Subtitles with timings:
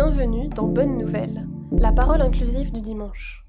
[0.00, 3.44] Bienvenue dans Bonne Nouvelle, la parole inclusive du dimanche.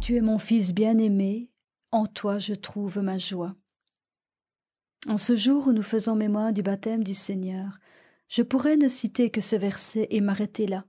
[0.00, 1.50] Tu es mon fils bien-aimé,
[1.90, 3.54] en toi je trouve ma joie.
[5.08, 7.80] En ce jour où nous faisons mémoire du baptême du Seigneur,
[8.28, 10.86] je pourrais ne citer que ce verset et m'arrêter là,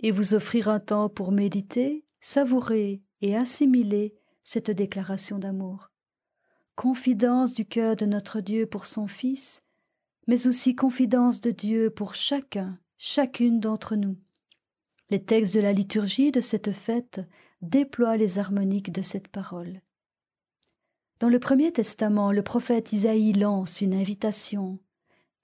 [0.00, 5.90] et vous offrir un temps pour méditer, savourer et assimiler cette déclaration d'amour.
[6.74, 9.62] Confidence du cœur de notre Dieu pour son Fils,
[10.26, 14.16] mais aussi confidence de Dieu pour chacun, chacune d'entre nous.
[15.10, 17.20] Les textes de la liturgie de cette fête
[17.62, 19.80] déploient les harmoniques de cette parole.
[21.20, 24.78] Dans le Premier Testament, le prophète Isaïe lance une invitation.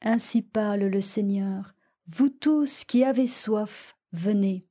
[0.02, 1.74] Ainsi parle le Seigneur.
[2.08, 4.66] Vous tous qui avez soif, venez.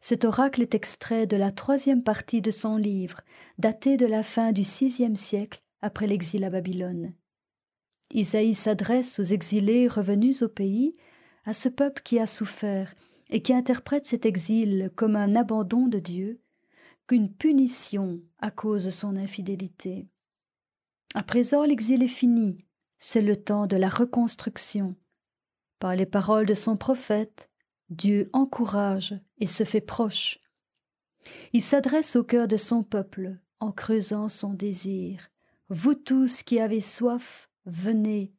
[0.00, 3.20] Cet oracle est extrait de la troisième partie de son livre,
[3.58, 7.14] daté de la fin du sixième siècle après l'exil à Babylone.
[8.12, 10.94] Isaïe s'adresse aux exilés revenus au pays,
[11.44, 12.94] à ce peuple qui a souffert
[13.30, 16.40] et qui interprète cet exil comme un abandon de Dieu,
[17.06, 20.06] qu'une punition à cause de son infidélité.
[21.14, 22.64] À présent, l'exil est fini,
[22.98, 24.96] c'est le temps de la reconstruction.
[25.78, 27.50] Par les paroles de son prophète,
[27.90, 30.40] Dieu encourage et se fait proche.
[31.52, 35.30] Il s'adresse au cœur de son peuple en creusant son désir.
[35.68, 38.32] Vous tous qui avez soif, venez.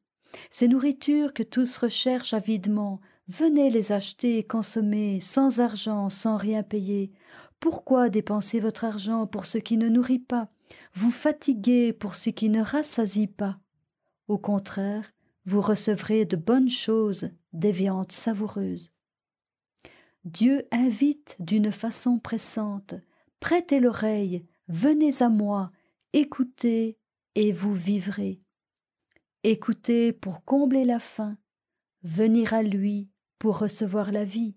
[0.49, 6.63] Ces nourritures que tous recherchent avidement, venez les acheter et consommer sans argent, sans rien
[6.63, 7.11] payer.
[7.59, 10.49] Pourquoi dépenser votre argent pour ce qui ne nourrit pas,
[10.93, 13.59] vous fatiguer pour ce qui ne rassasie pas
[14.27, 15.11] Au contraire,
[15.45, 18.91] vous recevrez de bonnes choses, des viandes savoureuses.
[20.25, 22.95] Dieu invite d'une façon pressante.
[23.39, 25.71] Prêtez l'oreille, venez à moi,
[26.13, 26.97] écoutez
[27.35, 28.41] et vous vivrez.
[29.43, 31.37] Écoutez pour combler la faim,
[32.01, 34.55] venir à lui pour recevoir la vie.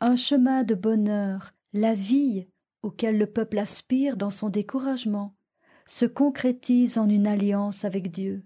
[0.00, 2.48] Un chemin de bonheur, la vie
[2.82, 5.36] auquel le peuple aspire dans son découragement,
[5.86, 8.44] se concrétise en une alliance avec Dieu.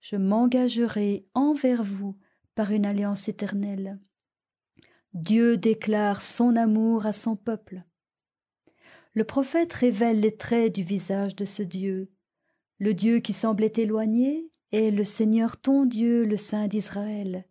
[0.00, 2.18] Je m'engagerai envers vous
[2.56, 4.00] par une alliance éternelle.
[5.14, 7.82] Dieu déclare son amour à son peuple.
[9.14, 12.12] Le prophète révèle les traits du visage de ce Dieu.
[12.78, 17.46] Le Dieu qui semblait éloigné est le Seigneur ton Dieu, le Saint d'Israël.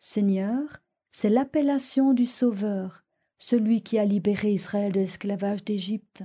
[0.00, 3.04] Seigneur, c'est l'appellation du Sauveur,
[3.36, 6.24] celui qui a libéré Israël de l'esclavage d'Égypte.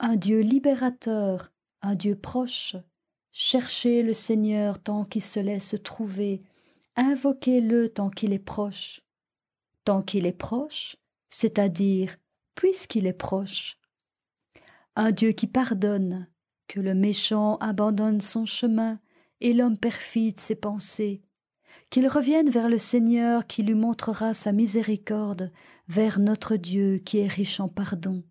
[0.00, 2.76] Un Dieu libérateur, un Dieu proche.
[3.30, 6.42] Cherchez le Seigneur tant qu'il se laisse trouver,
[6.96, 9.03] invoquez-le tant qu'il est proche.
[9.84, 10.96] Tant qu'il est proche,
[11.28, 12.16] c'est-à-dire
[12.54, 13.78] puisqu'il est proche.
[14.96, 16.28] Un Dieu qui pardonne,
[16.68, 19.00] que le méchant abandonne son chemin
[19.40, 21.22] et l'homme perfide ses pensées,
[21.90, 25.52] qu'il revienne vers le Seigneur qui lui montrera sa miséricorde,
[25.88, 28.24] vers notre Dieu qui est riche en pardon.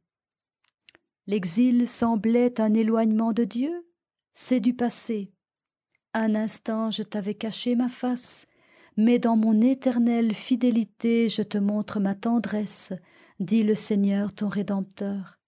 [1.28, 3.88] L'exil semblait un éloignement de Dieu,
[4.34, 5.32] c'est du passé.
[6.14, 8.48] Un instant je t'avais caché ma face,
[8.98, 12.94] mais dans mon éternelle fidélité je te montre ma tendresse,
[13.40, 15.40] dit le Seigneur ton Rédempteur.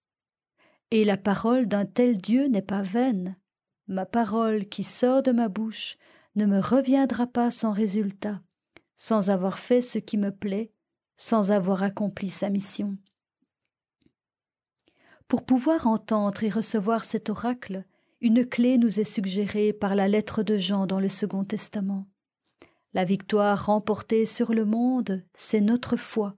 [0.90, 3.36] Et la parole d'un tel Dieu n'est pas vaine.
[3.88, 5.96] Ma parole qui sort de ma bouche
[6.34, 8.40] ne me reviendra pas sans résultat,
[8.94, 10.72] sans avoir fait ce qui me plaît,
[11.16, 12.96] sans avoir accompli sa mission.
[15.28, 17.84] Pour pouvoir entendre et recevoir cet oracle,
[18.20, 22.06] une clé nous est suggérée par la lettre de Jean dans le Second Testament.
[22.96, 26.34] La victoire remportée sur le monde, c'est notre foi.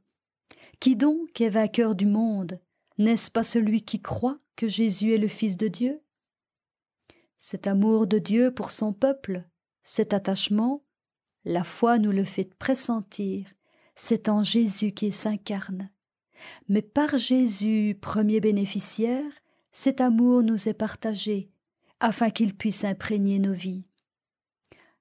[0.81, 2.59] Qui donc est vainqueur du monde?
[2.99, 6.03] N'est-ce pas celui qui croit que Jésus est le Fils de Dieu?
[7.37, 9.45] Cet amour de Dieu pour son peuple
[9.85, 10.83] cet attachement,
[11.45, 13.47] la foi nous le fait pressentir,
[13.95, 15.91] c'est en Jésus qui s'incarne.
[16.69, 19.31] Mais par Jésus, premier bénéficiaire,
[19.71, 21.53] cet amour nous est partagé,
[22.01, 23.88] afin qu'il puisse imprégner nos vies.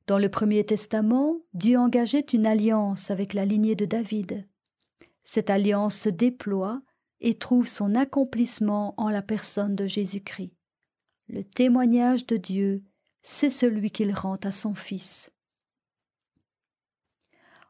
[0.08, 4.48] Dans le Premier Testament, Dieu engageait une alliance avec la lignée de David.
[5.24, 6.82] Cette alliance se déploie
[7.20, 10.54] et trouve son accomplissement en la personne de Jésus-Christ.
[11.28, 12.84] Le témoignage de Dieu
[13.30, 15.34] c'est celui qu'il rend à son Fils.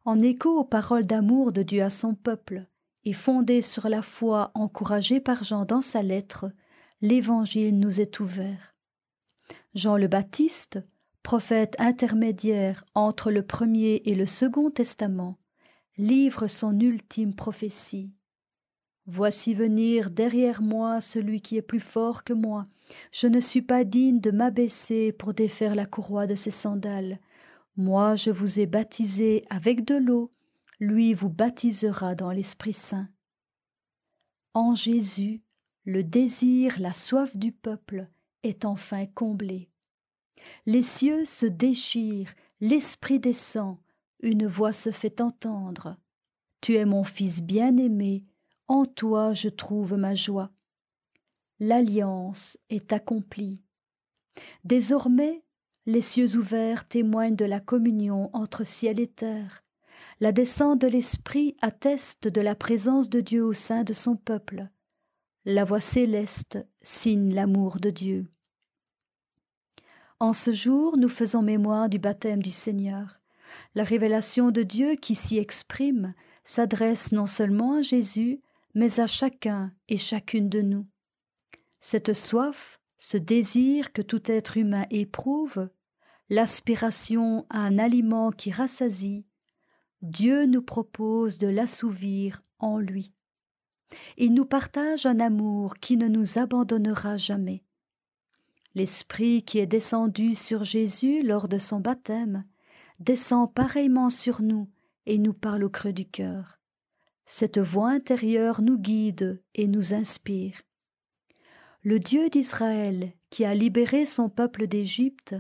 [0.05, 2.67] En écho aux paroles d'amour de Dieu à son peuple,
[3.05, 6.51] et fondé sur la foi encouragée par Jean dans sa lettre,
[7.01, 8.75] l'Évangile nous est ouvert.
[9.73, 10.79] Jean le Baptiste,
[11.27, 15.37] prophète intermédiaire entre le premier et le second testament,
[15.97, 18.13] livre son ultime prophétie.
[19.07, 22.65] Voici venir derrière moi celui qui est plus fort que moi.
[23.11, 27.19] Je ne suis pas digne de m'abaisser pour défaire la courroie de ses sandales.
[27.75, 30.31] Moi je vous ai baptisé avec de l'eau,
[30.79, 33.09] lui vous baptisera dans l'Esprit Saint.
[34.53, 35.41] En Jésus,
[35.83, 38.07] le désir, la soif du peuple
[38.43, 39.69] est enfin comblé.
[40.65, 43.77] Les cieux se déchirent, l'Esprit descend,
[44.21, 45.97] une voix se fait entendre.
[46.61, 48.25] Tu es mon Fils bien-aimé,
[48.67, 50.51] en toi je trouve ma joie.
[51.59, 53.59] L'alliance est accomplie.
[54.63, 55.43] Désormais,
[55.85, 59.63] les cieux ouverts témoignent de la communion entre ciel et terre.
[60.19, 64.67] La descente de l'Esprit atteste de la présence de Dieu au sein de son peuple.
[65.45, 68.27] La voix céleste signe l'amour de Dieu.
[70.19, 73.19] En ce jour, nous faisons mémoire du baptême du Seigneur.
[73.75, 78.41] La révélation de Dieu qui s'y exprime s'adresse non seulement à Jésus,
[78.73, 80.87] mais à chacun et chacune de nous.
[81.79, 85.69] Cette soif, ce désir que tout être humain éprouve,
[86.29, 89.23] l'aspiration à un aliment qui rassasie,
[90.01, 93.13] Dieu nous propose de l'assouvir en lui.
[94.17, 97.63] Il nous partage un amour qui ne nous abandonnera jamais.
[98.77, 102.45] L'Esprit qui est descendu sur Jésus lors de son baptême
[102.99, 104.69] descend pareillement sur nous
[105.07, 106.59] et nous parle au creux du cœur.
[107.25, 110.61] Cette voix intérieure nous guide et nous inspire.
[111.81, 115.33] Le Dieu d'Israël, qui a libéré son peuple d'Égypte,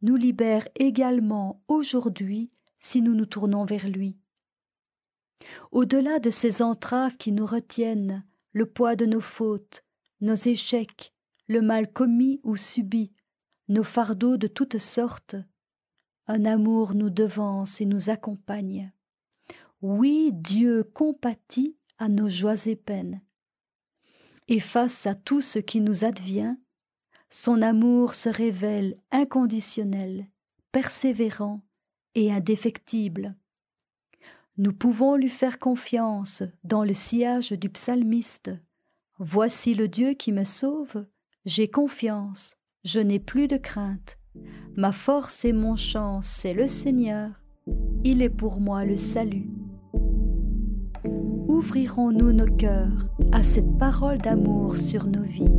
[0.00, 4.16] nous libère également aujourd'hui si nous nous tournons vers lui.
[5.72, 9.84] Au-delà de ces entraves qui nous retiennent, le poids de nos fautes,
[10.22, 11.12] nos échecs,
[11.48, 13.12] le mal commis ou subi,
[13.68, 15.36] nos fardeaux de toutes sortes,
[16.26, 18.92] un amour nous devance et nous accompagne.
[19.80, 23.22] Oui, Dieu compatit à nos joies et peines.
[24.46, 26.56] Et face à tout ce qui nous advient,
[27.30, 30.26] son amour se révèle inconditionnel,
[30.72, 31.62] persévérant
[32.14, 33.36] et indéfectible.
[34.56, 38.50] Nous pouvons lui faire confiance dans le sillage du psalmiste.
[39.18, 41.06] Voici le Dieu qui me sauve,
[41.48, 44.18] j'ai confiance, je n'ai plus de crainte.
[44.76, 47.30] Ma force et mon chant, c'est le Seigneur,
[48.04, 49.48] il est pour moi le salut.
[51.48, 55.50] Ouvrirons-nous nos cœurs à cette parole d'amour sur nos vies